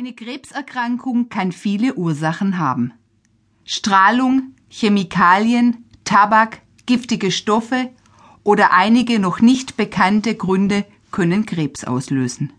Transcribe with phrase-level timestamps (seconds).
[0.00, 2.94] Eine Krebserkrankung kann viele Ursachen haben.
[3.66, 7.90] Strahlung, Chemikalien, Tabak, giftige Stoffe
[8.42, 12.50] oder einige noch nicht bekannte Gründe können Krebs auslösen.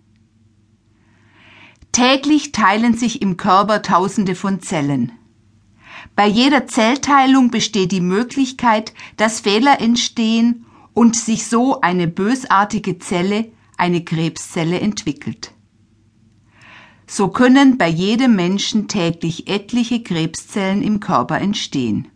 [1.91, 5.11] Täglich teilen sich im Körper Tausende von Zellen.
[6.15, 13.51] Bei jeder Zellteilung besteht die Möglichkeit, dass Fehler entstehen und sich so eine bösartige Zelle,
[13.77, 15.55] eine Krebszelle entwickelt.
[17.13, 22.07] So können bei jedem Menschen täglich etliche Krebszellen im Körper entstehen.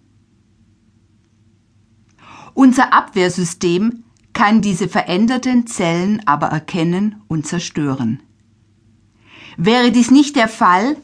[2.54, 8.24] Unser Abwehrsystem kann diese veränderten Zellen aber erkennen und zerstören.
[9.58, 10.96] Wäre dies nicht der Fall,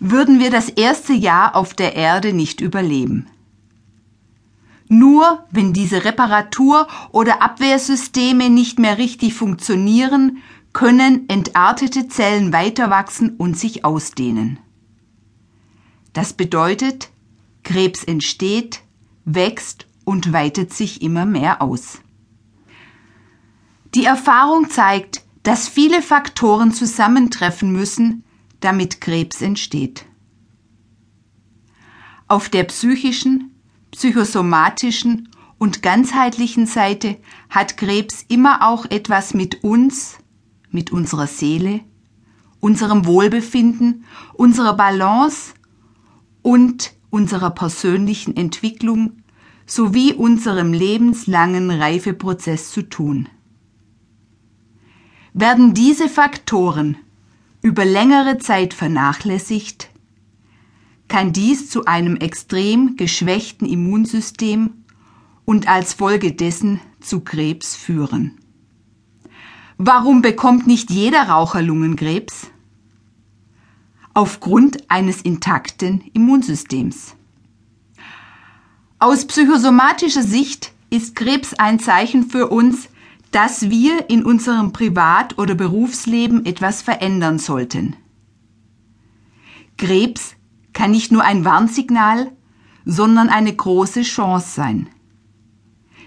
[0.00, 3.26] würden wir das erste Jahr auf der Erde nicht überleben.
[4.88, 10.38] Nur wenn diese Reparatur- oder Abwehrsysteme nicht mehr richtig funktionieren,
[10.74, 14.58] können entartete Zellen weiter wachsen und sich ausdehnen.
[16.12, 17.10] Das bedeutet,
[17.62, 18.82] Krebs entsteht,
[19.24, 22.00] wächst und weitet sich immer mehr aus.
[23.94, 28.24] Die Erfahrung zeigt, dass viele Faktoren zusammentreffen müssen,
[28.60, 30.04] damit Krebs entsteht.
[32.26, 33.54] Auf der psychischen,
[33.92, 37.18] psychosomatischen und ganzheitlichen Seite
[37.48, 40.18] hat Krebs immer auch etwas mit uns,
[40.74, 41.80] mit unserer Seele,
[42.60, 45.54] unserem Wohlbefinden, unserer Balance
[46.42, 49.22] und unserer persönlichen Entwicklung
[49.66, 53.28] sowie unserem lebenslangen Reifeprozess zu tun.
[55.32, 56.96] Werden diese Faktoren
[57.62, 59.90] über längere Zeit vernachlässigt,
[61.08, 64.84] kann dies zu einem extrem geschwächten Immunsystem
[65.44, 68.38] und als Folge dessen zu Krebs führen.
[69.86, 72.46] Warum bekommt nicht jeder Raucher Lungenkrebs?
[74.14, 77.16] Aufgrund eines intakten Immunsystems.
[78.98, 82.88] Aus psychosomatischer Sicht ist Krebs ein Zeichen für uns,
[83.30, 87.94] dass wir in unserem Privat- oder Berufsleben etwas verändern sollten.
[89.76, 90.34] Krebs
[90.72, 92.32] kann nicht nur ein Warnsignal,
[92.86, 94.88] sondern eine große Chance sein.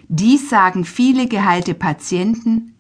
[0.08, 2.74] Dies sagen viele geheilte Patienten,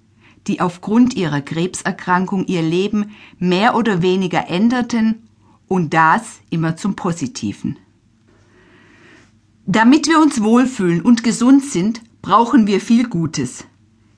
[0.47, 5.27] die aufgrund ihrer Krebserkrankung ihr Leben mehr oder weniger änderten
[5.67, 7.77] und das immer zum Positiven.
[9.65, 13.65] Damit wir uns wohlfühlen und gesund sind, brauchen wir viel Gutes.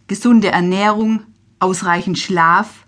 [0.08, 1.22] Gesunde Ernährung,
[1.60, 2.86] ausreichend Schlaf,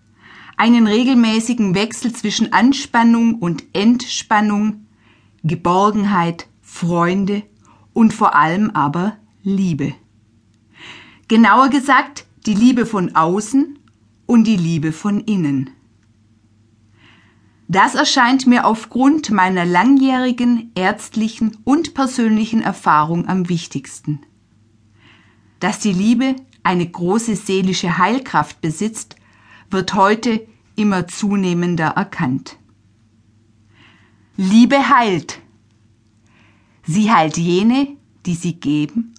[0.57, 4.85] einen regelmäßigen Wechsel zwischen Anspannung und Entspannung,
[5.43, 7.41] Geborgenheit, Freunde
[7.93, 9.95] und vor allem aber Liebe.
[11.27, 13.77] Genauer gesagt, die Liebe von außen
[14.25, 15.69] und die Liebe von innen.
[17.67, 24.21] Das erscheint mir aufgrund meiner langjährigen ärztlichen und persönlichen Erfahrung am wichtigsten.
[25.59, 29.15] Dass die Liebe eine große seelische Heilkraft besitzt,
[29.69, 32.57] wird heute immer zunehmender erkannt.
[34.35, 35.39] Liebe heilt.
[36.83, 39.13] Sie heilt jene, die sie geben,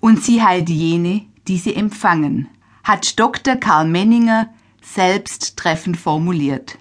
[0.00, 2.48] und sie heilt jene, die sie empfangen
[2.82, 3.56] hat Dr.
[3.56, 4.48] Karl Menninger
[4.80, 6.78] selbst treffend formuliert.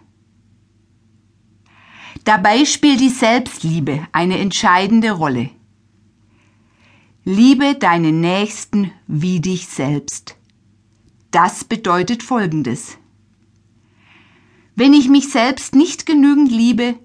[2.23, 5.49] Dabei spielt die Selbstliebe eine entscheidende Rolle.
[7.23, 10.35] Liebe deinen Nächsten wie dich selbst.
[11.31, 12.97] Das bedeutet Folgendes.
[14.75, 16.95] Wenn ich mich selbst nicht genügend liebe,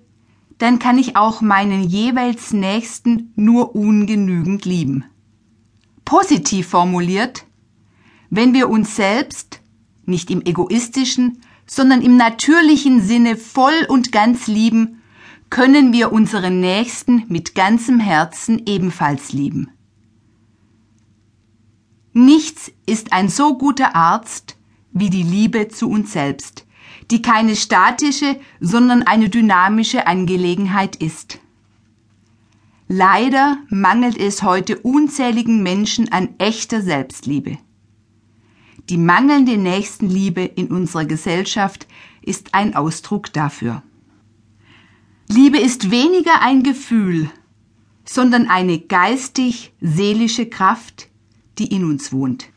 [0.58, 5.04] dann kann ich auch meinen jeweils Nächsten nur ungenügend lieben.
[6.04, 7.44] Positiv formuliert,
[8.30, 9.60] wenn wir uns selbst,
[10.04, 15.02] nicht im egoistischen, sondern im natürlichen Sinne voll und ganz lieben,
[15.50, 19.70] können wir unseren Nächsten mit ganzem Herzen ebenfalls lieben.
[22.12, 24.56] Nichts ist ein so guter Arzt
[24.92, 26.66] wie die Liebe zu uns selbst,
[27.10, 31.38] die keine statische, sondern eine dynamische Angelegenheit ist.
[32.88, 37.58] Leider mangelt es heute unzähligen Menschen an echter Selbstliebe.
[38.88, 41.88] Die mangelnde Nächstenliebe in unserer Gesellschaft
[42.22, 43.82] ist ein Ausdruck dafür.
[45.28, 47.28] Liebe ist weniger ein Gefühl,
[48.04, 51.08] sondern eine geistig-seelische Kraft,
[51.58, 52.48] die in uns wohnt.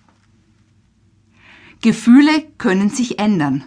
[1.81, 3.63] Gefühle können sich ändern.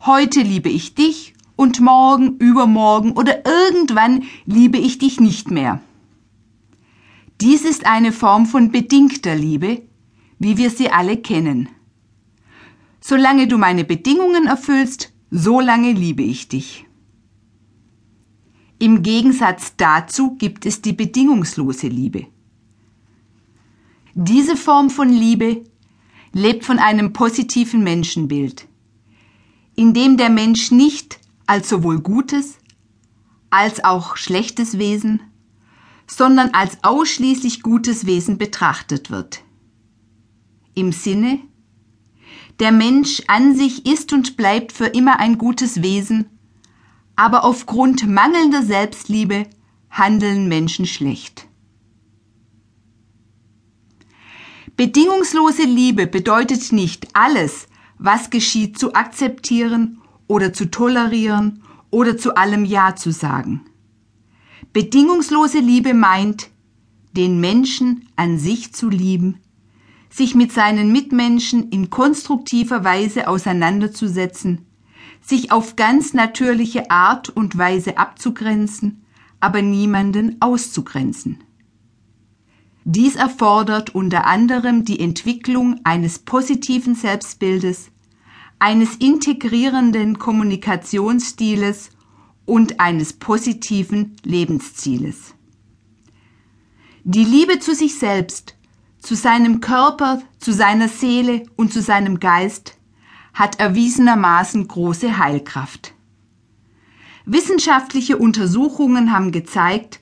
[0.00, 5.80] Heute liebe ich dich und morgen, übermorgen oder irgendwann liebe ich dich nicht mehr.
[7.40, 9.82] Dies ist eine Form von bedingter Liebe,
[10.38, 11.68] wie wir sie alle kennen.
[13.00, 16.86] Solange du meine Bedingungen erfüllst, solange liebe ich dich.
[18.78, 22.26] Im Gegensatz dazu gibt es die bedingungslose Liebe.
[24.14, 25.64] Diese Form von Liebe
[26.32, 28.68] lebt von einem positiven Menschenbild,
[29.74, 32.58] in dem der Mensch nicht als sowohl gutes
[33.50, 35.20] als auch schlechtes Wesen,
[36.06, 39.42] sondern als ausschließlich gutes Wesen betrachtet wird.
[40.78, 41.40] Im Sinne,
[42.60, 46.26] der Mensch an sich ist und bleibt für immer ein gutes Wesen,
[47.16, 49.48] aber aufgrund mangelnder Selbstliebe
[49.90, 51.48] handeln Menschen schlecht.
[54.76, 57.66] Bedingungslose Liebe bedeutet nicht alles,
[57.98, 63.62] was geschieht, zu akzeptieren oder zu tolerieren oder zu allem Ja zu sagen.
[64.72, 66.50] Bedingungslose Liebe meint,
[67.16, 69.40] den Menschen an sich zu lieben,
[70.10, 74.66] sich mit seinen Mitmenschen in konstruktiver Weise auseinanderzusetzen,
[75.20, 79.04] sich auf ganz natürliche Art und Weise abzugrenzen,
[79.40, 81.44] aber niemanden auszugrenzen.
[82.84, 87.90] Dies erfordert unter anderem die Entwicklung eines positiven Selbstbildes,
[88.58, 91.90] eines integrierenden Kommunikationsstiles
[92.46, 95.34] und eines positiven Lebenszieles.
[97.04, 98.57] Die Liebe zu sich selbst,
[99.00, 102.76] zu seinem Körper, zu seiner Seele und zu seinem Geist
[103.32, 105.94] hat erwiesenermaßen große Heilkraft.
[107.24, 110.00] Wissenschaftliche Untersuchungen haben gezeigt,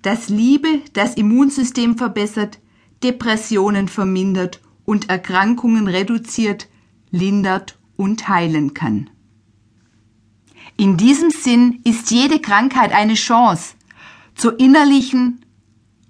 [0.00, 2.58] dass Liebe das Immunsystem verbessert,
[3.02, 6.68] Depressionen vermindert und Erkrankungen reduziert,
[7.10, 9.10] lindert und heilen kann.
[10.76, 13.74] In diesem Sinn ist jede Krankheit eine Chance
[14.34, 15.44] zur innerlichen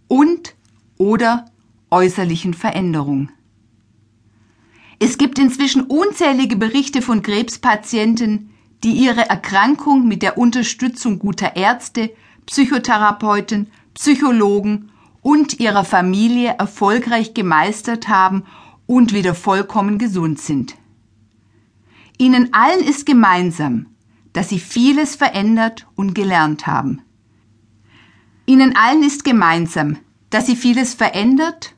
[0.09, 0.55] und
[0.97, 1.47] oder
[1.93, 3.31] äußerlichen Veränderung.
[4.99, 8.51] Es gibt inzwischen unzählige Berichte von Krebspatienten,
[8.83, 12.11] die ihre Erkrankung mit der Unterstützung guter Ärzte,
[12.47, 14.91] Psychotherapeuten, Psychologen
[15.21, 18.45] und ihrer Familie erfolgreich gemeistert haben
[18.87, 20.77] und wieder vollkommen gesund sind.
[22.19, 23.87] Ihnen allen ist gemeinsam,
[24.33, 27.03] dass sie vieles verändert und gelernt haben.
[28.47, 29.99] Ihnen allen ist gemeinsam,
[30.31, 31.75] dass sie vieles verändert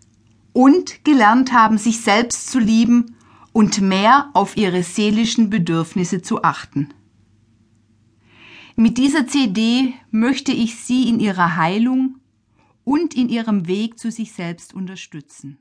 [0.54, 3.16] und gelernt haben, sich selbst zu lieben
[3.52, 6.94] und mehr auf ihre seelischen Bedürfnisse zu achten.
[8.76, 12.16] Mit dieser CD möchte ich Sie in Ihrer Heilung
[12.82, 15.58] und in Ihrem Weg zu sich selbst unterstützen.